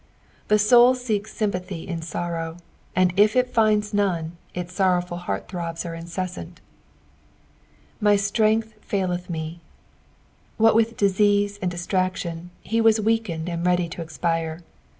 The 0.47 0.57
soul 0.57 0.95
seeks 0.95 1.31
sympathy 1.31 1.87
in 1.87 2.01
sorrow, 2.01 2.57
and 2.95 3.13
if 3.19 3.35
it 3.35 3.53
flnds 3.53 3.93
none, 3.93 4.35
its 4.55 4.73
sorrowful 4.73 5.17
heart 5.19 5.47
throbs 5.47 5.85
are 5.85 5.93
incessant." 5.93 6.59
Mp 8.01 8.31
ttrength 8.33 8.71
faiUth 8.81 9.29
me.''' 9.29 9.61
What 10.57 10.73
with 10.73 10.97
disease 10.97 11.59
and 11.61 11.69
distraction, 11.69 12.49
he 12.63 12.81
was 12.81 12.99
weakened 12.99 13.47
and 13.47 13.63
ready 13.63 13.87
to 13.89 14.01
expire. 14.01 14.61